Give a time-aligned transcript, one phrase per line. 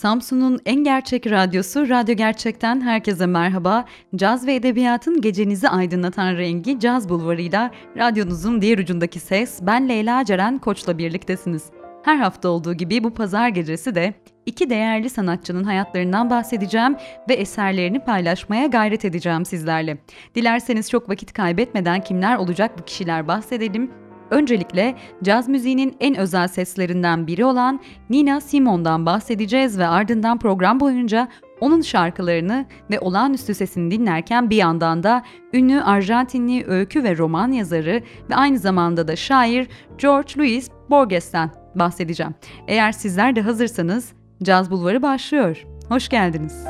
[0.00, 3.84] Samsun'un en gerçek radyosu Radyo Gerçek'ten herkese merhaba.
[4.16, 10.58] Caz ve edebiyatın gecenizi aydınlatan rengi Caz Bulvarı'yla radyonuzun diğer ucundaki ses ben Leyla Ceren
[10.58, 11.64] Koç'la birliktesiniz.
[12.04, 14.14] Her hafta olduğu gibi bu pazar gecesi de
[14.46, 16.96] iki değerli sanatçının hayatlarından bahsedeceğim
[17.28, 19.98] ve eserlerini paylaşmaya gayret edeceğim sizlerle.
[20.34, 23.90] Dilerseniz çok vakit kaybetmeden kimler olacak bu kişiler bahsedelim
[24.30, 31.28] Öncelikle caz müziğinin en özel seslerinden biri olan Nina Simone'dan bahsedeceğiz ve ardından program boyunca
[31.60, 38.02] onun şarkılarını ve olağanüstü sesini dinlerken bir yandan da ünlü Arjantinli öykü ve roman yazarı
[38.30, 42.34] ve aynı zamanda da şair George Louis Borges'ten bahsedeceğim.
[42.68, 45.64] Eğer sizler de hazırsanız Caz Bulvarı başlıyor.
[45.88, 46.64] Hoş geldiniz.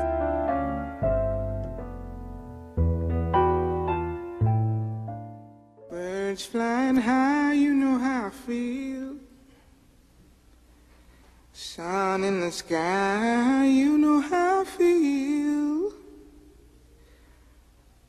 [6.30, 9.16] Birds flying high, you know how I feel.
[11.52, 15.92] Sun in the sky, you know how I feel.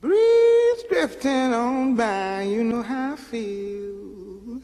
[0.00, 4.60] Breeze drifting on by, you know how I feel.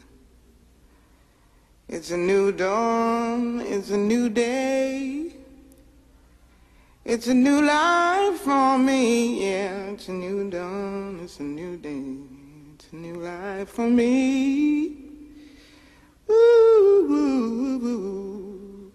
[1.89, 5.33] It's a new dawn, it's a new day.
[7.03, 9.38] It's a new life for me,
[12.91, 14.95] a new life for me.
[16.29, 18.91] Ooh, ooh, ooh,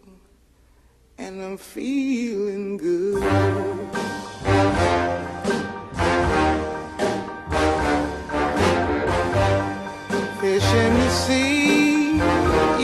[1.18, 3.22] and I'm feeling good.
[10.40, 12.12] Fish in the sea,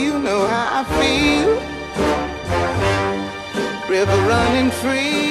[0.01, 1.51] you know how I feel.
[3.89, 5.30] River running free,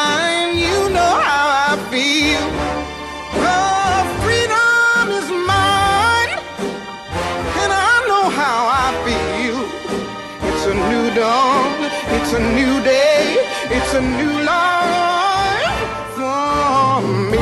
[12.15, 13.37] It's a new day,
[13.77, 15.79] it's a new life
[16.15, 17.41] for me.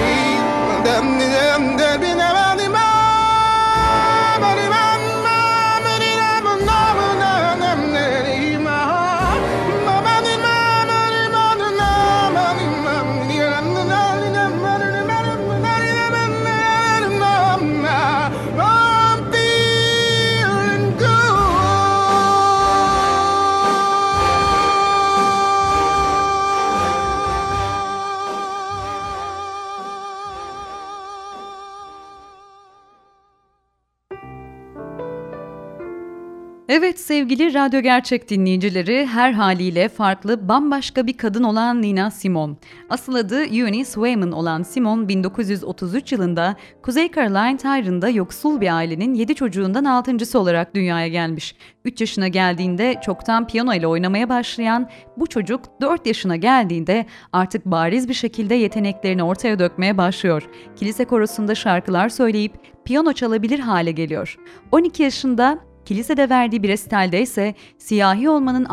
[37.10, 42.56] Sevgili Radyo Gerçek dinleyicileri her haliyle farklı bambaşka bir kadın olan Nina Simone.
[42.90, 49.36] Asıl adı Eunice Wayman olan Simone 1933 yılında Kuzey Caroline Tyron'da yoksul bir ailenin 7
[49.36, 51.56] çocuğundan 6.sı olarak dünyaya gelmiş.
[51.86, 58.10] 3 yaşına geldiğinde çoktan piyano ile oynamaya başlayan bu çocuk 4 yaşına geldiğinde artık bariz
[58.10, 60.50] bir şekilde yeteneklerini ortaya dökmeye başlıyor.
[60.76, 62.54] Kilise korosunda şarkılar söyleyip
[62.86, 64.38] piyano çalabilir hale geliyor.
[64.72, 68.66] 12 yaşında kilisede verdiği bir resitalde ise siyahi olmanın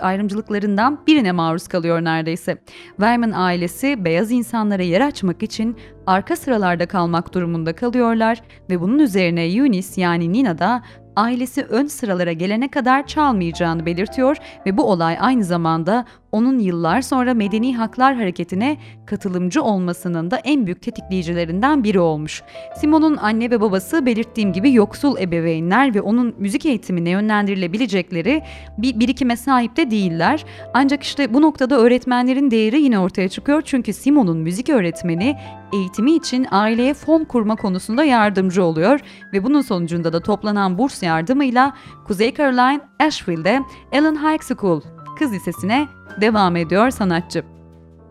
[0.00, 2.56] ayrımcılıklarından birine maruz kalıyor neredeyse.
[2.96, 5.76] Wyman ailesi beyaz insanlara yer açmak için
[6.06, 10.82] arka sıralarda kalmak durumunda kalıyorlar ve bunun üzerine Eunice yani Nina da
[11.16, 14.36] ailesi ön sıralara gelene kadar çalmayacağını belirtiyor
[14.66, 18.76] ve bu olay aynı zamanda onun yıllar sonra Medeni Haklar Hareketi'ne
[19.06, 22.42] katılımcı olmasının da en büyük tetikleyicilerinden biri olmuş.
[22.80, 28.42] Simon'un anne ve babası belirttiğim gibi yoksul ebeveynler ve onun müzik eğitimine yönlendirilebilecekleri
[28.78, 30.44] bir birikime sahip de değiller.
[30.74, 35.36] Ancak işte bu noktada öğretmenlerin değeri yine ortaya çıkıyor çünkü Simon'un müzik öğretmeni
[35.72, 39.00] eğitimi için aileye fon kurma konusunda yardımcı oluyor
[39.32, 41.74] ve bunun sonucunda da toplanan burs yardımıyla
[42.06, 43.60] Kuzey Caroline Asheville'de
[43.92, 45.88] Allen High School kız lisesine
[46.20, 47.44] devam ediyor sanatçı.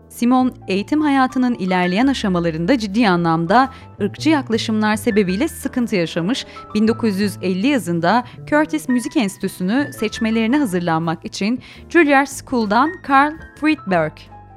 [0.08, 3.70] Simon eğitim hayatının ilerleyen aşamalarında ciddi anlamda
[4.00, 6.46] ırkçı yaklaşımlar sebebiyle sıkıntı yaşamış.
[6.74, 14.12] 1950 yazında Curtis Müzik Enstitüsü'nü seçmelerine hazırlanmak için Juilliard School'dan Carl Friedberg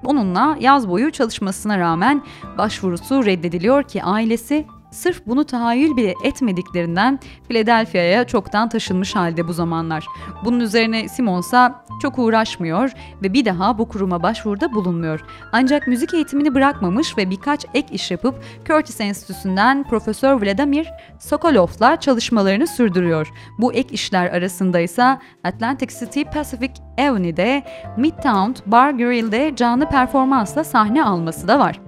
[0.06, 2.24] onunla yaz boyu çalışmasına rağmen
[2.58, 10.06] başvurusu reddediliyor ki ailesi Sırf bunu tahayyül bile etmediklerinden Philadelphia'ya çoktan taşınmış halde bu zamanlar.
[10.46, 12.92] Bunun üzerine Simonsa çok uğraşmıyor
[13.24, 15.26] ve bir daha bu kuruma başvuruda bulunmuyor.
[15.52, 20.88] Ancak müzik eğitimini bırakmamış ve birkaç ek iş yapıp Curtis Enstitüsü'nden Profesör Vladimir
[21.20, 23.28] Sokolov'la çalışmalarını sürdürüyor.
[23.58, 27.64] Bu ek işler arasında ise Atlantic City Pacific Avenue'de
[27.98, 31.80] Midtown Bar Grill'de canlı performansla sahne alması da var.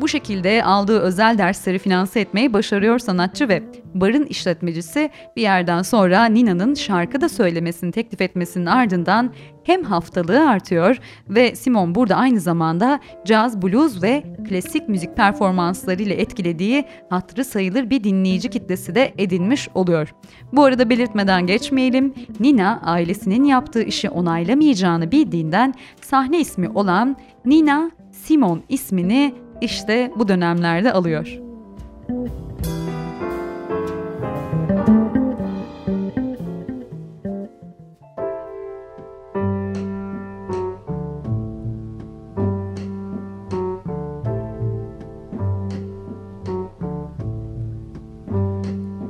[0.00, 3.62] Bu şekilde aldığı özel dersleri finanse etmeyi başarıyor sanatçı ve
[3.94, 9.32] barın işletmecisi bir yerden sonra Nina'nın şarkı da söylemesini teklif etmesinin ardından
[9.64, 10.98] hem haftalığı artıyor
[11.28, 18.04] ve Simon burada aynı zamanda caz, blues ve klasik müzik performanslarıyla etkilediği hatırı sayılır bir
[18.04, 20.14] dinleyici kitlesi de edinmiş oluyor.
[20.52, 28.62] Bu arada belirtmeden geçmeyelim, Nina ailesinin yaptığı işi onaylamayacağını bildiğinden sahne ismi olan Nina Simon
[28.68, 31.38] ismini işte bu dönemlerde alıyor.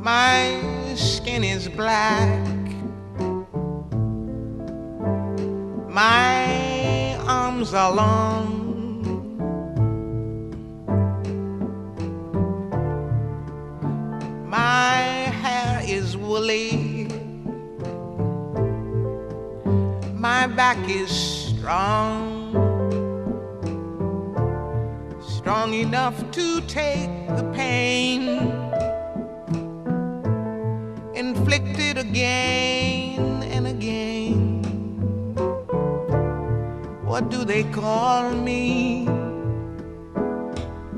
[0.05, 0.61] My
[0.97, 2.47] skin is black.
[5.89, 8.56] My arms are long.
[20.15, 22.53] My back is strong,
[25.23, 28.29] strong enough to take the pain
[31.15, 34.62] inflicted again and again.
[37.03, 39.09] What do they call me?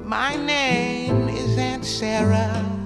[0.03, 2.78] My name is Aunt Sarah.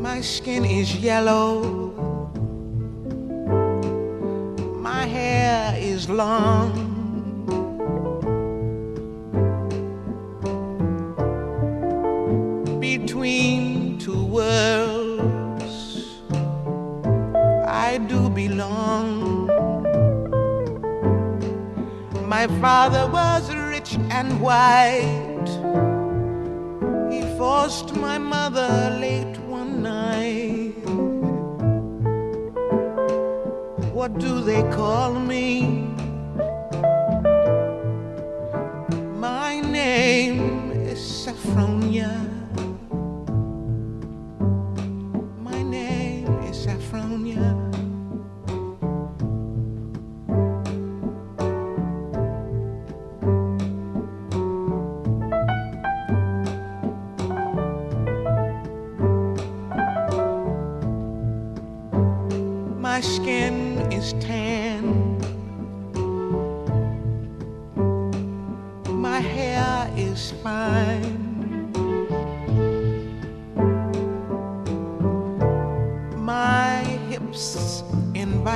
[0.00, 1.60] My skin is yellow.
[4.80, 6.61] My hair is long.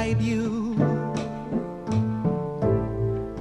[0.06, 0.74] beside you.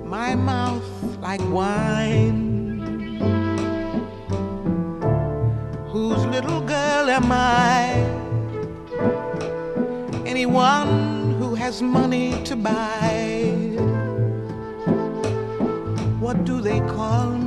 [0.05, 0.84] My mouth
[1.22, 2.81] like wine.
[5.89, 7.93] Whose little girl am I?
[10.25, 13.51] Anyone who has money to buy.
[16.19, 17.45] What do they call me?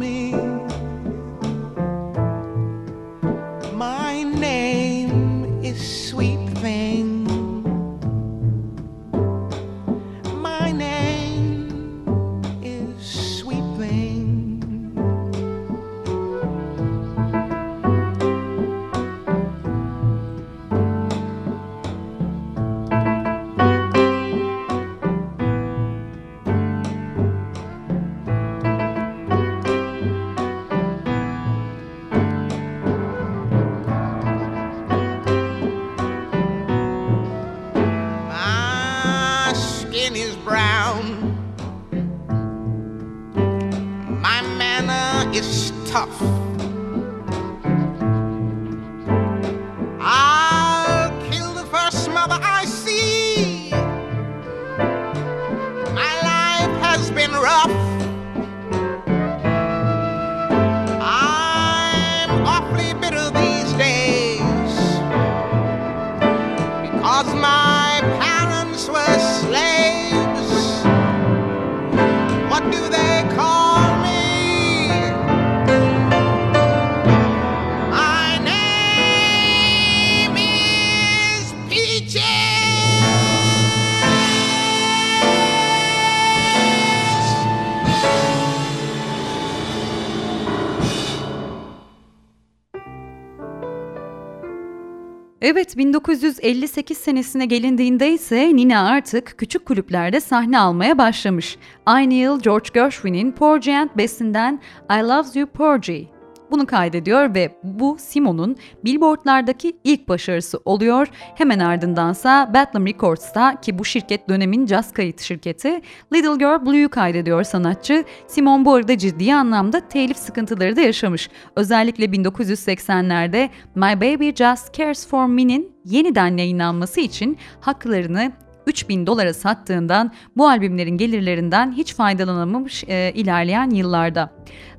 [95.42, 101.56] Evet 1958 senesine gelindiğinde ise Nina artık küçük kulüplerde sahne almaya başlamış.
[101.86, 106.17] Aynı yıl George Gershwin'in Porgy and Bess'иnden I Loves You Porgy
[106.50, 111.08] bunu kaydediyor ve bu Simon'un Billboard'lardaki ilk başarısı oluyor.
[111.34, 115.80] Hemen ardındansa Bedlam Records'ta ki bu şirket dönemin caz kayıt şirketi
[116.14, 118.04] Little Girl Blue'yu kaydediyor sanatçı.
[118.26, 121.30] Simon bu arada ciddi anlamda telif sıkıntıları da yaşamış.
[121.56, 128.32] Özellikle 1980'lerde My Baby Just Cares For Me'nin yeniden yayınlanması için haklarını
[128.68, 134.30] 3000 dolara sattığından bu albümlerin gelirlerinden hiç faydalanamamış e, ilerleyen yıllarda.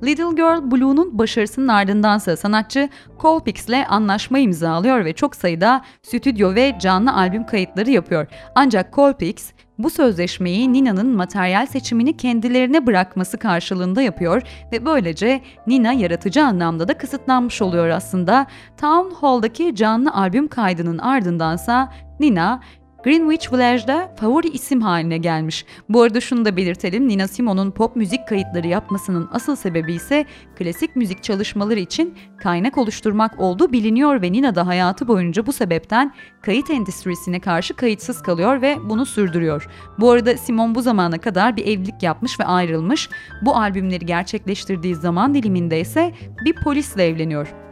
[0.03, 2.89] Little Girl Blue'nun başarısının ardındansa sanatçı
[3.21, 8.27] Colpix ile anlaşma imzalıyor ve çok sayıda stüdyo ve canlı albüm kayıtları yapıyor.
[8.55, 14.41] Ancak Colpix bu sözleşmeyi Nina'nın materyal seçimini kendilerine bırakması karşılığında yapıyor
[14.71, 18.45] ve böylece Nina yaratıcı anlamda da kısıtlanmış oluyor aslında.
[18.77, 22.61] Town Hall'daki canlı albüm kaydının ardındansa Nina
[23.03, 25.65] Greenwich Village'da favori isim haline gelmiş.
[25.89, 30.25] Bu arada şunu da belirtelim, Nina Simone'un pop müzik kayıtları yapmasının asıl sebebi ise
[30.57, 36.13] klasik müzik çalışmaları için kaynak oluşturmak olduğu biliniyor ve Nina da hayatı boyunca bu sebepten
[36.41, 39.67] kayıt endüstrisine karşı kayıtsız kalıyor ve bunu sürdürüyor.
[39.99, 43.09] Bu arada Simon bu zamana kadar bir evlilik yapmış ve ayrılmış.
[43.41, 46.13] Bu albümleri gerçekleştirdiği zaman diliminde ise
[46.45, 47.68] bir polisle evleniyor.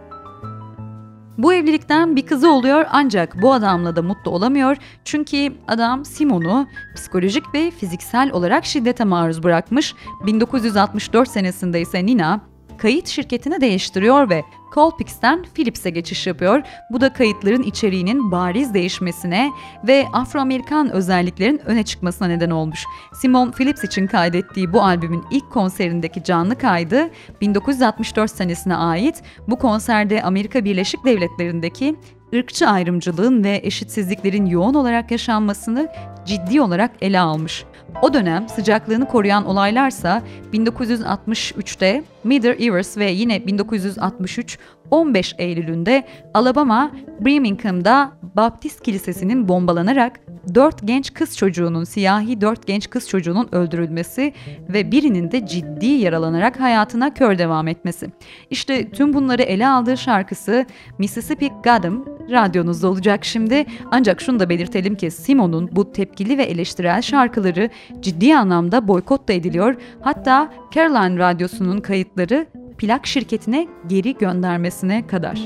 [1.37, 4.77] Bu evlilikten bir kızı oluyor ancak bu adamla da mutlu olamıyor.
[5.05, 9.95] Çünkü adam Simon'u psikolojik ve fiziksel olarak şiddete maruz bırakmış.
[10.25, 12.41] 1964 senesinde ise Nina
[12.77, 14.43] kayıt şirketini değiştiriyor ve
[14.73, 16.61] Colpix'ten Philips'e geçiş yapıyor.
[16.91, 19.51] Bu da kayıtların içeriğinin bariz değişmesine
[19.87, 22.83] ve Afro-Amerikan özelliklerin öne çıkmasına neden olmuş.
[23.13, 27.09] Simon Phillips için kaydettiği bu albümün ilk konserindeki canlı kaydı
[27.41, 29.23] 1964 senesine ait.
[29.47, 31.95] Bu konserde Amerika Birleşik Devletleri'ndeki
[32.35, 35.87] ırkçı ayrımcılığın ve eşitsizliklerin yoğun olarak yaşanmasını
[36.25, 37.65] ciddi olarak ele almış.
[38.01, 40.21] O dönem sıcaklığını koruyan olaylarsa
[40.53, 44.57] 1963'te Mother Evers ve yine 1963
[44.91, 46.03] 15 Eylül'ünde
[46.33, 50.19] Alabama Birmingham'da Baptist Kilisesi'nin bombalanarak
[50.55, 54.33] 4 genç kız çocuğunun, siyahi 4 genç kız çocuğunun öldürülmesi
[54.69, 58.07] ve birinin de ciddi yaralanarak hayatına kör devam etmesi.
[58.49, 60.65] İşte tüm bunları ele aldığı şarkısı
[60.97, 63.65] Mississippi Goddam radyonuzda olacak şimdi.
[63.91, 69.33] Ancak şunu da belirtelim ki Simon'un bu tepkili ve eleştirel şarkıları ciddi anlamda boykot da
[69.33, 69.75] ediliyor.
[70.01, 75.39] Hatta Caroline Radyosu'nun kayıtları plak şirketine geri göndermesine kadar.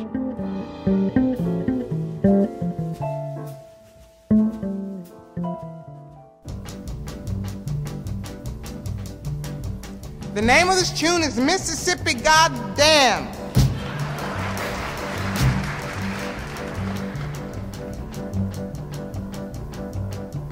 [10.35, 13.27] The name of this tune is Mississippi Goddamn.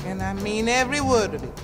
[0.05, 1.58] And I mean every word of it.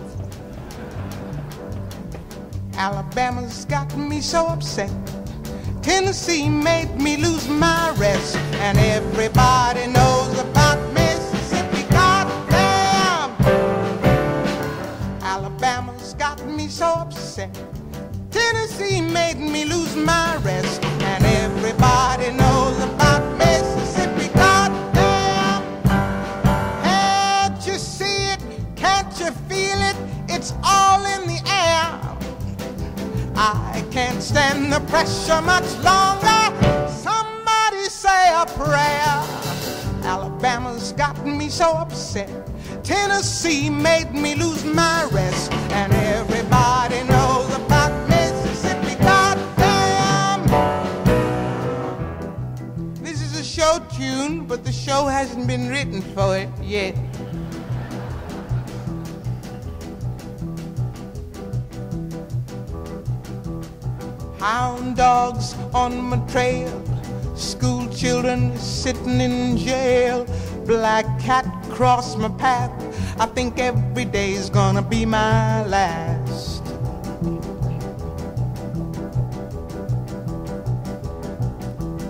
[2.77, 4.91] Alabama's got me so upset.
[5.81, 8.35] Tennessee made me lose my rest.
[8.65, 11.83] And everybody knows about Mississippi.
[11.89, 13.31] Goddamn!
[15.21, 17.57] Alabama's got me so upset.
[18.29, 20.83] Tennessee made me lose my rest.
[20.83, 23.84] And everybody knows about Mississippi.
[33.37, 36.89] I can't stand the pressure much longer.
[36.89, 39.23] Somebody say a prayer.
[40.05, 42.29] Alabama's gotten me so upset.
[42.83, 48.95] Tennessee made me lose my rest, and everybody knows about Mississippi.
[49.03, 50.45] Goddamn!
[53.03, 56.95] This is a show tune, but the show hasn't been written for it yet.
[64.39, 66.69] Hound dogs on my trail,
[67.35, 70.25] school children sitting in jail,
[70.65, 72.71] black cat cross my path.
[73.19, 76.63] I think every day's gonna be my last.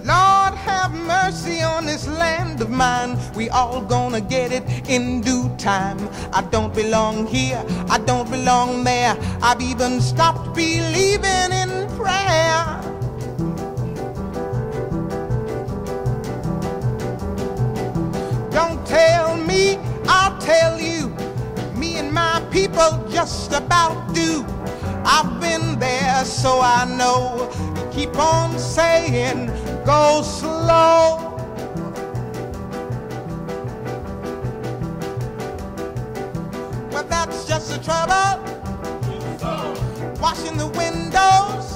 [0.03, 3.17] Lord have mercy on this land of mine.
[3.35, 5.97] We all gonna get it in due time.
[6.33, 9.15] I don't belong here, I don't belong there.
[9.41, 11.64] I've even stopped believing in
[11.95, 12.81] prayer.
[18.51, 21.09] Don't tell me, I'll tell you.
[21.75, 24.45] Me and my people just about do.
[25.05, 27.51] I've been there, so I know.
[27.91, 29.47] Keep on saying,
[29.85, 31.31] go slow.
[36.91, 38.41] But that's just the trouble.
[40.19, 41.74] Washing the windows,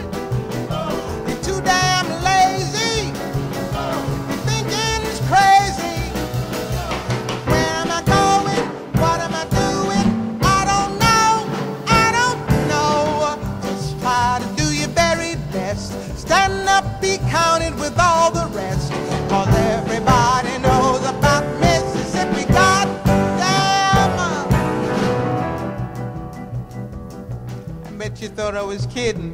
[28.36, 29.34] Thought I was kidding,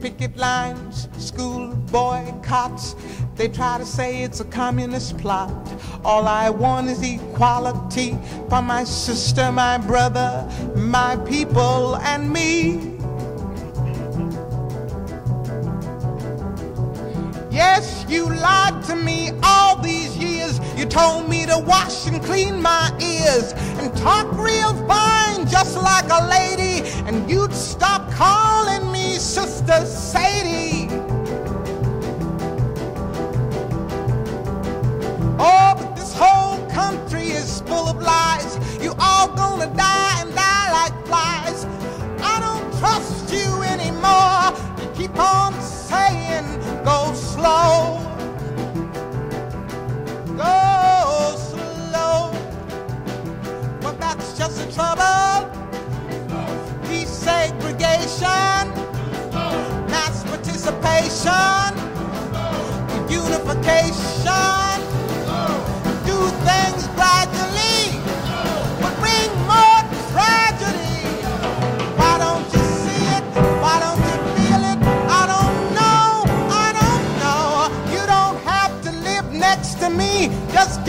[0.00, 2.94] picket lines, school boycotts.
[3.36, 5.50] They try to say it's a communist plot.
[6.04, 8.18] All I want is equality
[8.50, 12.98] for my sister, my brother, my people, and me.
[17.50, 20.60] Yes, you lied to me all these years.
[20.76, 26.08] You told me to wash and clean my ears and talk real fine, just like
[26.10, 26.86] a lady.
[27.06, 30.88] And you'd stop calling me Sister Sadie.
[35.38, 38.58] Oh, but this whole country is full of lies.
[38.80, 41.64] You all gonna die and die like flies.
[42.22, 44.52] I don't trust you anymore.
[44.80, 46.46] You keep on saying,
[46.84, 47.91] go slow.
[54.70, 55.48] Trouble.
[56.88, 58.64] Desegregation,
[59.90, 61.72] mass participation,
[63.08, 64.78] unification.
[66.06, 68.00] Do things gradually,
[68.80, 69.80] but bring more
[70.12, 71.00] tragedy.
[71.98, 73.24] Why don't you see it?
[73.62, 74.78] Why don't you feel it?
[75.20, 76.24] I don't know.
[76.64, 77.48] I don't know.
[77.94, 80.30] You don't have to live next to me.
[80.52, 80.84] Just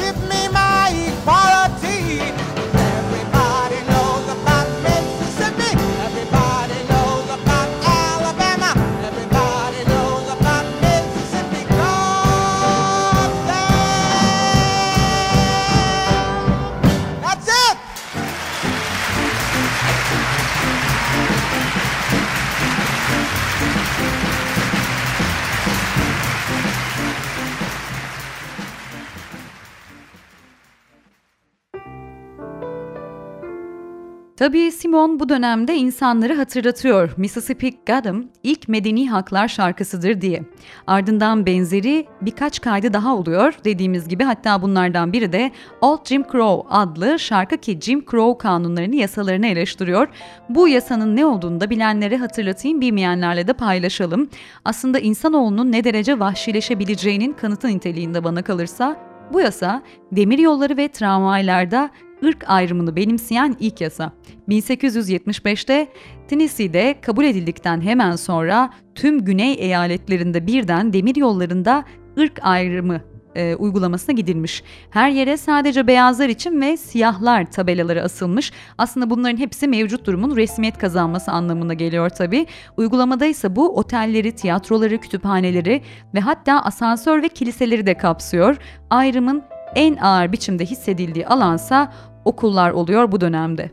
[34.43, 40.43] Tabii Simon bu dönemde insanları hatırlatıyor Mississippi Goddam ilk medeni haklar şarkısıdır diye.
[40.87, 45.51] Ardından benzeri birkaç kaydı daha oluyor dediğimiz gibi hatta bunlardan biri de
[45.81, 50.07] Old Jim Crow adlı şarkı ki Jim Crow kanunlarını yasalarını eleştiriyor.
[50.49, 54.29] Bu yasanın ne olduğunu da bilenlere hatırlatayım bilmeyenlerle de paylaşalım.
[54.65, 61.89] Aslında insanoğlunun ne derece vahşileşebileceğinin kanıtı niteliğinde bana kalırsa bu yasa demir yolları ve tramvaylarda
[62.23, 64.11] ırk ayrımını benimseyen ilk yasa.
[64.49, 65.87] 1875'te
[66.27, 71.85] Tennessee'de kabul edildikten hemen sonra tüm güney eyaletlerinde birden demir yollarında
[72.19, 73.01] ırk ayrımı
[73.35, 74.63] e, uygulamasına gidilmiş.
[74.89, 78.51] Her yere sadece beyazlar için ve siyahlar tabelaları asılmış.
[78.77, 82.45] Aslında bunların hepsi mevcut durumun resmiyet kazanması anlamına geliyor tabi.
[82.77, 85.81] Uygulamada ise bu otelleri, tiyatroları, kütüphaneleri
[86.13, 88.57] ve hatta asansör ve kiliseleri de kapsıyor.
[88.89, 89.43] Ayrımın
[89.75, 91.93] en ağır biçimde hissedildiği alansa
[92.25, 93.71] okullar oluyor bu dönemde.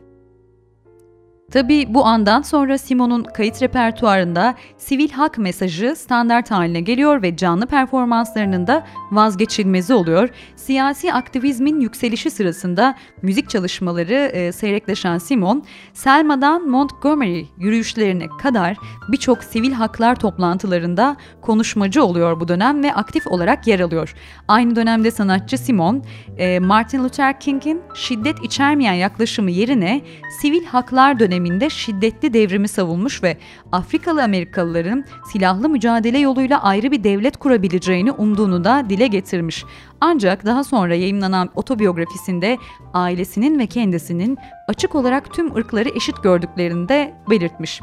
[1.51, 7.65] Tabi bu andan sonra Simon'un kayıt repertuarında sivil hak mesajı standart haline geliyor ve canlı
[7.65, 10.29] performanslarının da vazgeçilmezi oluyor.
[10.55, 19.71] Siyasi aktivizmin yükselişi sırasında müzik çalışmaları e, seyrekleşen Simon, Selma'dan Montgomery yürüyüşlerine kadar birçok sivil
[19.71, 24.13] haklar toplantılarında konuşmacı oluyor bu dönem ve aktif olarak yer alıyor.
[24.47, 26.03] Aynı dönemde sanatçı Simon,
[26.37, 30.01] e, Martin Luther King'in şiddet içermeyen yaklaşımı yerine
[30.41, 33.37] sivil haklar döneminde şiddetli devrimi savunmuş ve
[33.71, 39.65] Afrikalı Amerikalıların silahlı mücadele yoluyla ayrı bir devlet kurabileceğini umduğunu da dile getirmiş.
[40.01, 42.57] Ancak daha sonra yayınlanan otobiyografisinde
[42.93, 47.81] ailesinin ve kendisinin açık olarak tüm ırkları eşit gördüklerini de belirtmiş.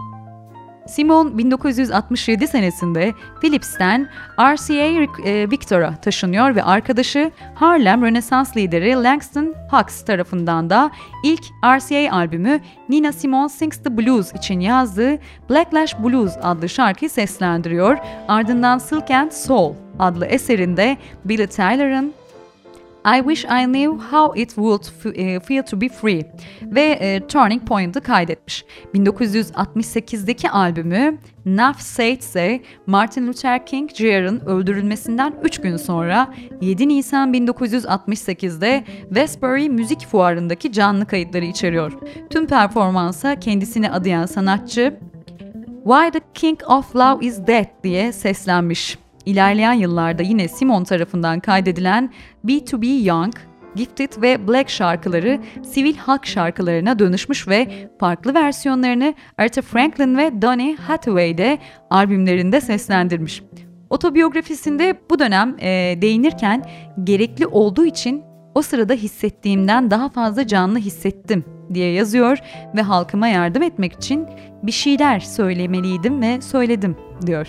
[0.88, 4.08] Simon 1967 senesinde Phillips'ten
[4.40, 4.74] RCA
[5.24, 10.90] e, Victor'a taşınıyor ve arkadaşı Harlem Rönesans lideri Langston Hughes tarafından da
[11.24, 15.18] ilk RCA albümü Nina Simone Sings the Blues için yazdığı
[15.50, 17.98] Blacklash Blues adlı şarkıyı seslendiriyor.
[18.28, 22.14] Ardından Silk and Soul adlı eserinde Billy Tyler'ın
[23.04, 26.32] I Wish I Knew How It Would e, Feel to Be Free
[26.62, 28.64] ve e, Turning Point'ı kaydetmiş.
[28.94, 38.84] 1968'deki albümü Enough Said'se Martin Luther King Jr.'ın öldürülmesinden 3 gün sonra 7 Nisan 1968'de
[39.08, 41.92] Westbury Müzik Fuarı'ndaki canlı kayıtları içeriyor.
[42.30, 44.98] Tüm performansa kendisini adayan sanatçı
[45.84, 48.98] Why the King of Love is Dead diye seslenmiş.
[49.28, 52.12] İlerleyen yıllarda yine Simon tarafından kaydedilen
[52.44, 53.34] Be To Be Young,
[53.76, 60.76] Gifted ve Black şarkıları sivil halk şarkılarına dönüşmüş ve farklı versiyonlarını Aretha Franklin ve Donny
[60.76, 61.58] Hathaway de
[61.90, 63.42] albümlerinde seslendirmiş.
[63.90, 66.64] Otobiyografisinde bu dönem e, değinirken
[67.04, 68.22] gerekli olduğu için
[68.54, 72.38] o sırada hissettiğimden daha fazla canlı hissettim diye yazıyor
[72.76, 74.26] ve halkıma yardım etmek için
[74.62, 77.48] bir şeyler söylemeliydim ve söyledim diyor.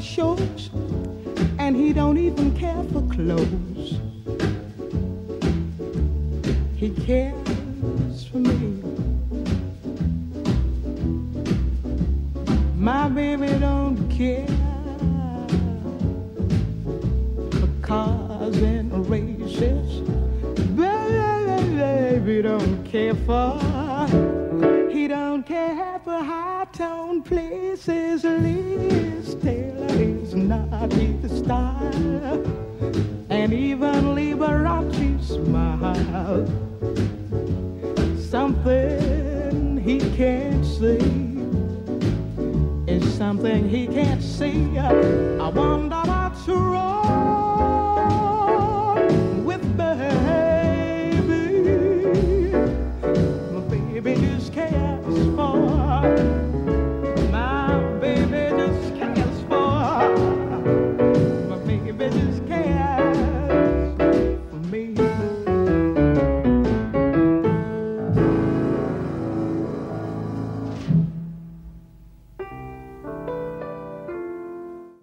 [0.00, 0.70] Shows,
[1.58, 4.00] and he don't even care for clothes.
[6.76, 8.82] He cares for me.
[12.76, 14.46] My baby don't care
[17.58, 20.00] for cars and races.
[20.76, 23.58] Baby don't care for.
[24.90, 28.22] He don't care for high tone places.
[28.22, 28.97] Taylor
[30.48, 32.44] not his style,
[33.28, 36.46] and even Liberace smile.
[38.18, 41.36] Something he can't see
[42.90, 44.78] is something he can't see.
[44.78, 46.97] I wonder what's wrong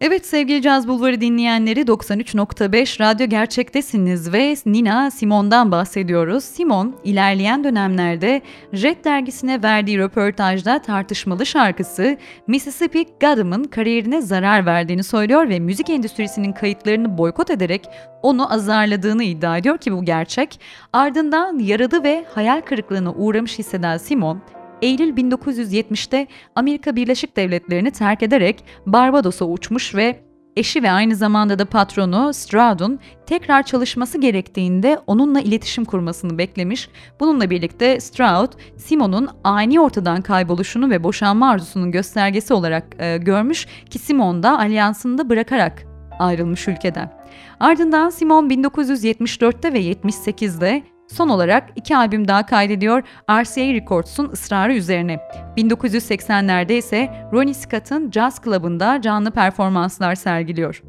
[0.07, 6.43] Evet sevgili Caz Bulvarı dinleyenleri 93.5 Radyo Gerçek'tesiniz ve Nina Simone'dan bahsediyoruz.
[6.43, 8.41] Simon ilerleyen dönemlerde
[8.73, 16.53] Jet dergisine verdiği röportajda tartışmalı şarkısı Mississippi Goddam'ın kariyerine zarar verdiğini söylüyor ve müzik endüstrisinin
[16.53, 17.89] kayıtlarını boykot ederek
[18.21, 20.59] onu azarladığını iddia ediyor ki bu gerçek.
[20.93, 24.41] Ardından yaralı ve hayal kırıklığına uğramış hisseden Simon,
[24.81, 30.19] Eylül 1970'te Amerika Birleşik Devletleri'ni terk ederek Barbados'a uçmuş ve
[30.55, 36.89] eşi ve aynı zamanda da patronu Stroud'un tekrar çalışması gerektiğinde onunla iletişim kurmasını beklemiş.
[37.19, 43.99] Bununla birlikte Stroud, Simon'un ani ortadan kayboluşunu ve boşanma arzusunun göstergesi olarak e, görmüş ki
[43.99, 45.83] Simon da alyansını da bırakarak
[46.19, 47.13] ayrılmış ülkeden.
[47.59, 55.19] Ardından Simon 1974'te ve 78'de Son olarak iki albüm daha kaydediyor RCA Records'un ısrarı üzerine.
[55.57, 60.81] 1980'lerde ise Ronnie Scott'ın Jazz Club'ında canlı performanslar sergiliyor.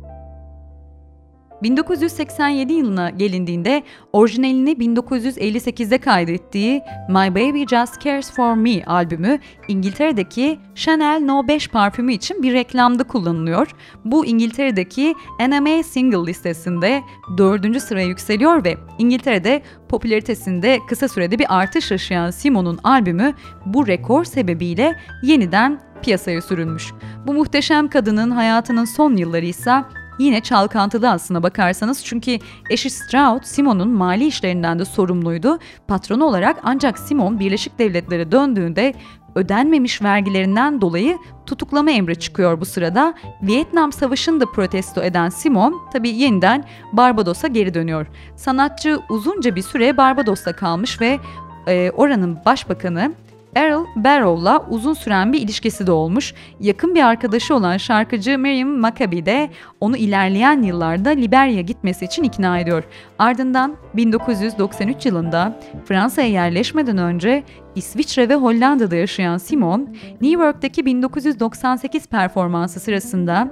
[1.62, 9.38] 1987 yılına gelindiğinde orijinalini 1958'de kaydettiği My Baby Just Cares For Me albümü
[9.68, 13.68] İngiltere'deki Chanel No 5 parfümü için bir reklamda kullanılıyor.
[14.04, 17.02] Bu İngiltere'deki NMA single listesinde
[17.38, 17.82] 4.
[17.82, 23.34] sıraya yükseliyor ve İngiltere'de popülaritesinde kısa sürede bir artış yaşayan Simon'un albümü
[23.66, 26.92] bu rekor sebebiyle yeniden piyasaya sürülmüş.
[27.26, 29.84] Bu muhteşem kadının hayatının son yılları ise
[30.18, 32.38] yine çalkantılı aslına bakarsanız çünkü
[32.70, 35.58] eşi Stroud Simon'un mali işlerinden de sorumluydu.
[35.88, 38.94] Patronu olarak ancak Simon Birleşik Devletlere döndüğünde
[39.34, 43.14] ödenmemiş vergilerinden dolayı tutuklama emri çıkıyor bu sırada.
[43.42, 48.06] Vietnam Savaşı'nı da protesto eden Simon tabi yeniden Barbados'a geri dönüyor.
[48.36, 51.18] Sanatçı uzunca bir süre Barbados'ta kalmış ve
[51.66, 53.12] e, oranın başbakanı
[53.56, 56.34] Errol Barrow'la uzun süren bir ilişkisi de olmuş.
[56.60, 62.58] Yakın bir arkadaşı olan şarkıcı Miriam Maccabi de onu ilerleyen yıllarda Liberya gitmesi için ikna
[62.58, 62.84] ediyor.
[63.18, 69.88] Ardından 1993 yılında Fransa'ya yerleşmeden önce İsviçre ve Hollanda'da yaşayan Simon,
[70.20, 73.48] New York'taki 1998 performansı sırasında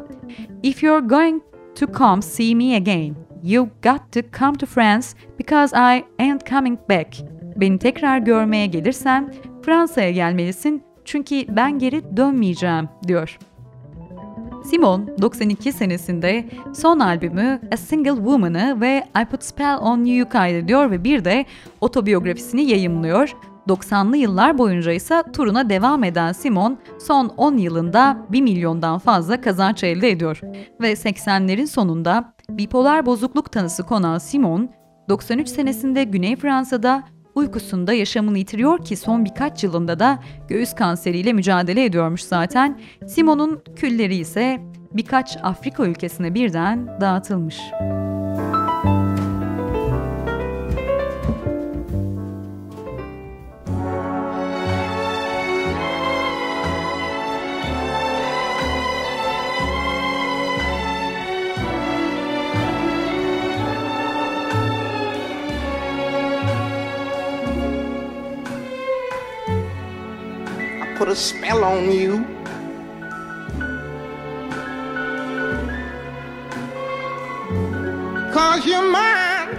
[0.63, 1.43] If you're going
[1.75, 6.79] to come see me again, you got to come to France because I ain't coming
[6.91, 7.17] back.
[7.57, 13.39] Beni tekrar görmeye gelirsen Fransa'ya gelmelisin çünkü ben geri dönmeyeceğim diyor.
[14.65, 20.91] Simon 92 senesinde son albümü A Single Woman'ı ve I Put Spell On You'yu kaydediyor
[20.91, 21.45] ve bir de
[21.81, 23.37] otobiyografisini yayımlıyor.
[23.69, 29.85] 90'lı yıllar boyunca ise turuna devam eden Simon son 10 yılında 1 milyondan fazla kazanç
[29.85, 30.41] elde ediyor.
[30.81, 34.71] Ve 80'lerin sonunda bipolar bozukluk tanısı konan Simon,
[35.09, 37.03] 93 senesinde Güney Fransa'da
[37.35, 40.19] uykusunda yaşamını yitiriyor ki son birkaç yılında da
[40.49, 42.81] göğüs kanseriyle mücadele ediyormuş zaten.
[43.07, 44.61] Simon'un külleri ise
[44.93, 47.61] birkaç Afrika ülkesine birden dağıtılmış.
[71.05, 72.25] put a spell on you.
[78.33, 79.51] Cause you're mine.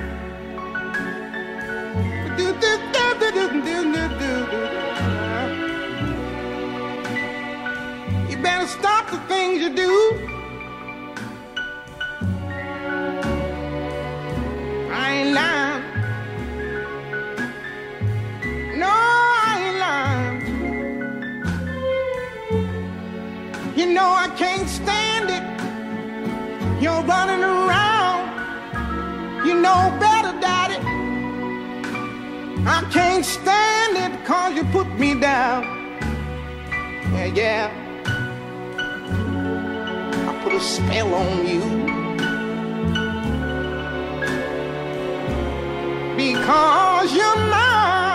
[2.35, 3.05] Do, do, do,
[8.27, 9.91] you better stop the things you do.
[14.91, 15.74] I ain't lying.
[23.85, 25.43] You know I can't stand it.
[26.81, 28.25] You're running around.
[29.45, 30.79] You know better, Daddy.
[32.65, 35.61] I can't stand it cause you put me down.
[37.13, 37.69] Yeah, yeah.
[40.29, 41.61] I put a spell on you.
[46.17, 48.14] because you're mine.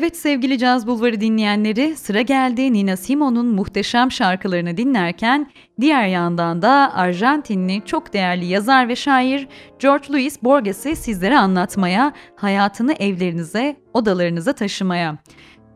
[0.00, 6.94] Evet sevgili Caz Bulvarı dinleyenleri sıra geldi Nina Simone'un muhteşem şarkılarını dinlerken diğer yandan da
[6.94, 15.18] Arjantinli çok değerli yazar ve şair George Luis Borges'i sizlere anlatmaya, hayatını evlerinize, odalarınıza taşımaya.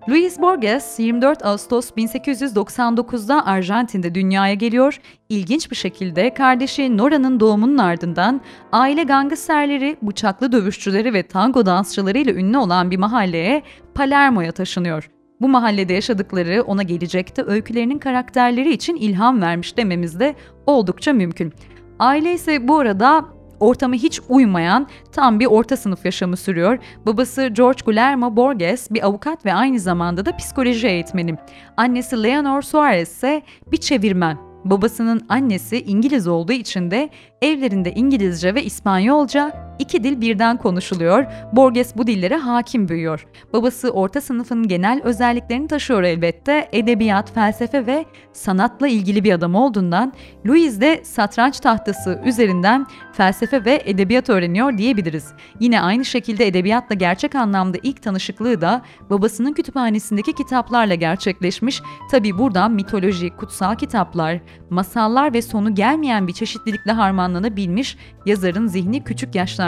[0.08, 5.00] Luis Borges 24 Ağustos 1899'da Arjantin'de dünyaya geliyor.
[5.28, 8.40] İlginç bir şekilde kardeşi Nora'nın doğumunun ardından
[8.72, 13.62] aile gangsterleri, bıçaklı dövüşçüleri ve tango dansçılarıyla ünlü olan bir mahalleye
[13.94, 15.10] Palermo'ya taşınıyor.
[15.40, 20.34] Bu mahallede yaşadıkları ona gelecekte öykülerinin karakterleri için ilham vermiş dememiz de
[20.66, 21.52] oldukça mümkün.
[21.98, 23.24] Aile ise bu arada
[23.60, 26.78] ortamı hiç uymayan tam bir orta sınıf yaşamı sürüyor.
[27.06, 31.36] Babası George Guillermo Borges bir avukat ve aynı zamanda da psikoloji eğitmeni.
[31.76, 34.38] Annesi Leonor Suarez ise bir çevirmen.
[34.64, 37.08] Babasının annesi İngiliz olduğu için de
[37.42, 41.26] evlerinde İngilizce ve İspanyolca iki dil birden konuşuluyor.
[41.52, 43.26] Borges bu dillere hakim büyüyor.
[43.52, 46.68] Babası orta sınıfın genel özelliklerini taşıyor elbette.
[46.72, 50.12] Edebiyat, felsefe ve sanatla ilgili bir adam olduğundan
[50.46, 55.32] Louis de satranç tahtası üzerinden felsefe ve edebiyat öğreniyor diyebiliriz.
[55.60, 61.82] Yine aynı şekilde edebiyatla gerçek anlamda ilk tanışıklığı da babasının kütüphanesindeki kitaplarla gerçekleşmiş.
[62.10, 69.34] Tabi buradan mitoloji, kutsal kitaplar, masallar ve sonu gelmeyen bir çeşitlilikle harmanlanabilmiş yazarın zihni küçük
[69.34, 69.63] yaşlarda.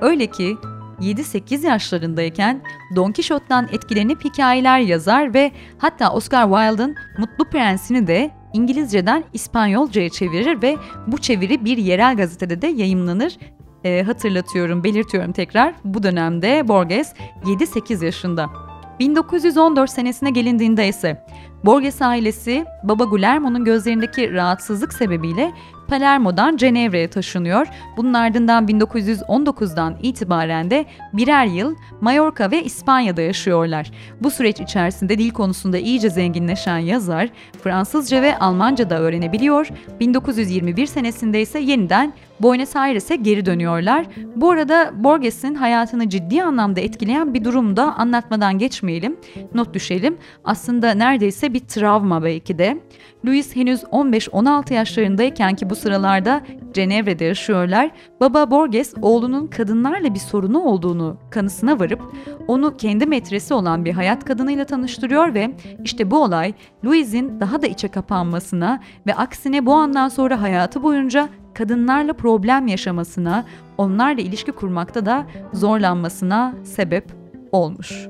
[0.00, 0.56] Öyle ki
[1.00, 2.62] 7-8 yaşlarındayken
[2.96, 10.62] Don Quixote'dan etkilenip hikayeler yazar ve hatta Oscar Wilde'ın Mutlu Prensini de İngilizceden İspanyolcaya çevirir
[10.62, 13.38] ve bu çeviri bir yerel gazetede de yayımlanır.
[13.84, 15.74] Ee, hatırlatıyorum, belirtiyorum tekrar.
[15.84, 18.50] Bu dönemde Borges 7-8 yaşında.
[18.98, 21.26] 1914 senesine gelindiğinde ise
[21.64, 25.52] Borges ailesi baba Guillermo'nun gözlerindeki rahatsızlık sebebiyle
[25.92, 27.66] Palermo'dan Cenevre'ye taşınıyor.
[27.96, 33.90] Bunun ardından 1919'dan itibaren de birer yıl Mallorca ve İspanya'da yaşıyorlar.
[34.20, 37.28] Bu süreç içerisinde dil konusunda iyice zenginleşen yazar
[37.62, 39.68] Fransızca ve Almanca da öğrenebiliyor.
[40.00, 44.06] 1921 senesinde ise yeniden Buenos Aires'e geri dönüyorlar.
[44.36, 49.16] Bu arada Borges'in hayatını ciddi anlamda etkileyen bir durum da anlatmadan geçmeyelim.
[49.54, 50.16] Not düşelim.
[50.44, 52.78] Aslında neredeyse bir travma belki de.
[53.26, 56.40] Louis henüz 15-16 yaşlarındayken ki bu sıralarda
[56.72, 57.90] Cenevre'de yaşıyorlar.
[58.20, 62.00] Baba Borges oğlunun kadınlarla bir sorunu olduğunu kanısına varıp
[62.48, 65.50] onu kendi metresi olan bir hayat kadınıyla tanıştırıyor ve
[65.84, 66.54] işte bu olay
[66.84, 73.44] Louis'in daha da içe kapanmasına ve aksine bu andan sonra hayatı boyunca kadınlarla problem yaşamasına,
[73.78, 77.04] onlarla ilişki kurmakta da zorlanmasına sebep
[77.52, 78.08] olmuş.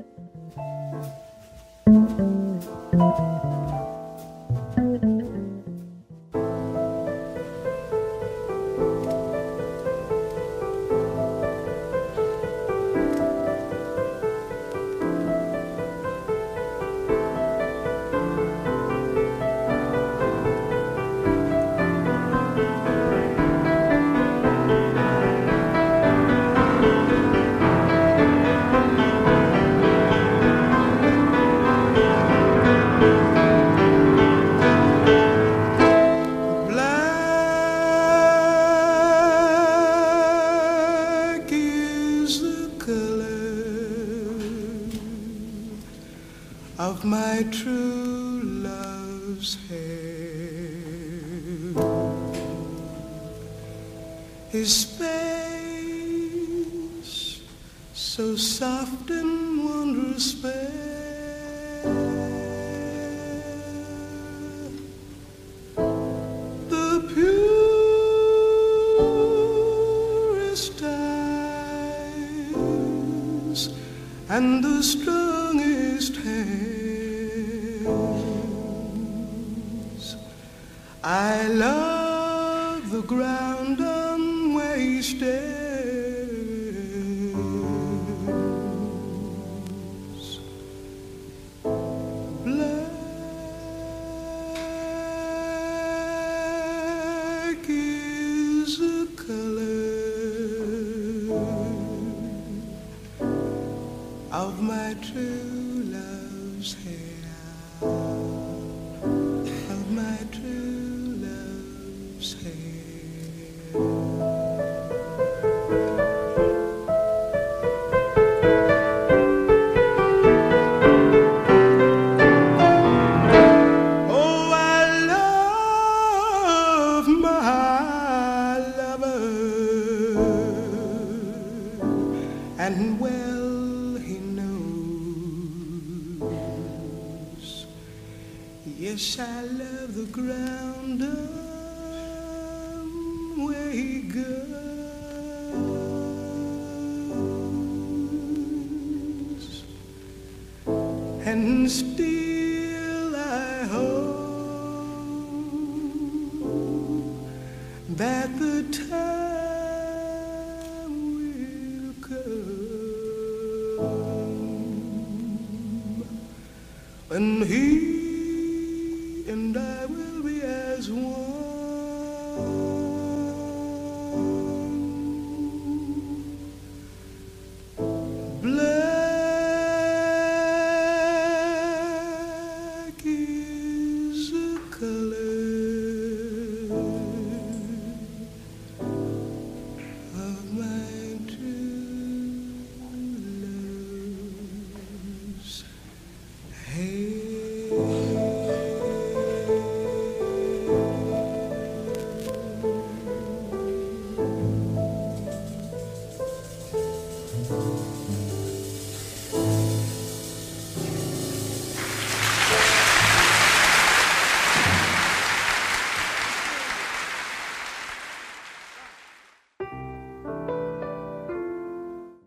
[104.62, 107.01] My true love's hair,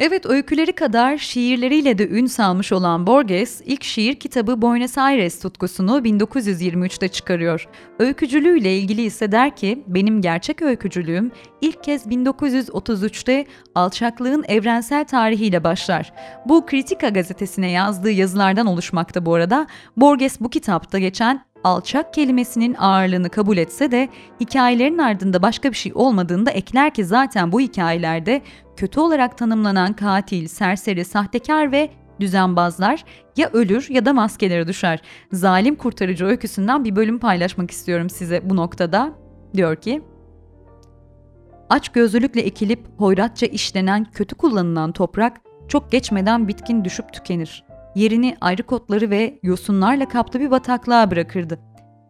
[0.08, 6.00] Evet öyküleri kadar şiirleriyle de ün salmış olan Borges ilk şiir kitabı Buenos Aires tutkusunu
[6.00, 7.68] 1923'te çıkarıyor.
[8.00, 11.32] Öykücülüğüyle ilgili ise der ki benim gerçek öykücülüğüm
[11.62, 13.46] ilk kez 1933'te
[13.76, 16.14] alçaklığın evrensel tarihiyle başlar.
[16.46, 19.68] Bu Kritika gazetesine yazdığı yazılardan oluşmakta bu arada.
[19.98, 25.92] Borges bu kitapta geçen alçak kelimesinin ağırlığını kabul etse de hikayelerin ardında başka bir şey
[25.96, 28.42] olmadığını da ekler ki zaten bu hikayelerde
[28.78, 33.04] kötü olarak tanımlanan katil, serseri, sahtekar ve düzenbazlar
[33.38, 35.02] ya ölür ya da maskelere düşer.
[35.32, 39.14] Zalim kurtarıcı öyküsünden bir bölüm paylaşmak istiyorum size bu noktada.
[39.54, 40.02] Diyor ki,
[41.70, 47.64] Aç gözlülükle ekilip hoyratça işlenen kötü kullanılan toprak çok geçmeden bitkin düşüp tükenir.
[47.96, 51.60] Yerini ayrık otları ve yosunlarla kaplı bir bataklığa bırakırdı.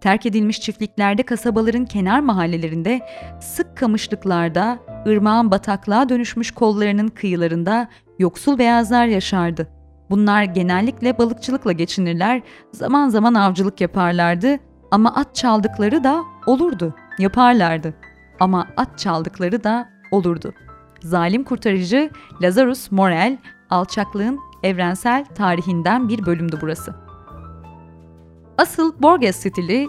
[0.02, 3.02] Terk edilmiş çiftliklerde kasabaların kenar mahallelerinde,
[3.42, 7.88] sık kamışlıklarda, ırmağın bataklığa dönüşmüş kollarının kıyılarında
[8.20, 9.68] yoksul beyazlar yaşardı.
[10.10, 12.42] Bunlar genellikle balıkçılıkla geçinirler,
[12.72, 14.58] zaman zaman avcılık yaparlardı
[14.92, 17.94] ama at çaldıkları da olurdu, yaparlardı.
[18.40, 20.54] Ama at çaldıkları da olurdu.
[21.02, 22.10] Zalim kurtarıcı
[22.42, 23.38] Lazarus Morel,
[23.70, 27.05] alçaklığın evrensel tarihinden bir bölümdü burası.
[28.58, 29.88] Asıl Borges stili